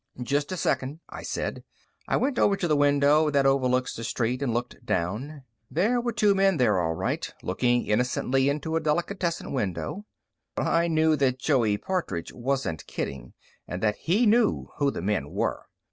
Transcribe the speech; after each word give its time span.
"Just 0.23 0.51
a 0.51 0.57
second," 0.57 0.99
I 1.09 1.21
said. 1.21 1.63
I 2.07 2.17
went 2.17 2.39
over 2.39 2.55
to 2.57 2.67
the 2.67 2.75
window 2.75 3.29
that 3.29 3.45
overlooks 3.45 3.95
the 3.95 4.03
street 4.03 4.41
and 4.41 4.51
looked 4.51 4.83
down. 4.83 5.43
There 5.69 6.01
were 6.01 6.11
two 6.11 6.33
men 6.33 6.57
there, 6.57 6.81
all 6.81 6.95
right, 6.95 7.31
looking 7.43 7.85
innocently 7.85 8.49
into 8.49 8.75
a 8.75 8.79
delicatessen 8.79 9.53
window. 9.53 10.05
But 10.55 10.65
I 10.65 10.87
knew 10.87 11.15
that 11.17 11.37
Joey 11.37 11.77
Partridge 11.77 12.33
wasn't 12.33 12.87
kidding, 12.87 13.33
and 13.67 13.83
that 13.83 13.95
he 13.97 14.25
knew 14.25 14.69
who 14.79 14.89
the 14.89 15.03
men 15.03 15.29
were. 15.29 15.67